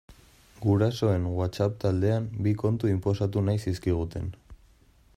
Gurasoen 0.61 1.27
WhatsApp 1.39 1.75
taldean 1.83 2.27
bi 2.47 2.55
kontu 2.65 2.91
inposatu 2.95 3.45
nahi 3.51 3.63
zizkiguten. 3.67 4.35